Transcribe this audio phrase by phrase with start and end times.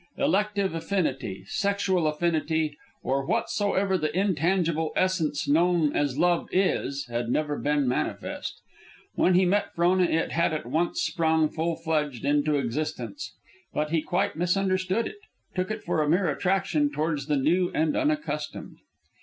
[0.17, 7.55] Elective affinity, sexual affinity, or whatsoever the intangible essence known as love is, had never
[7.55, 8.61] been manifest.
[9.13, 13.31] When he met Frona it had at once sprung, full fledged, into existence.
[13.75, 15.19] But he quite misunderstood it,
[15.53, 18.77] took it for a mere attraction towards the new and unaccustomed.